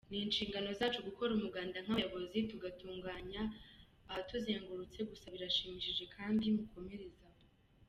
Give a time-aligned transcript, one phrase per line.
[0.09, 3.41] Ni inshingano zacu gukora umuganda nk’abayobozi tugatunganya
[4.09, 7.41] ahatuzengurutse, gusa birashimishije kandi mukomereze aho.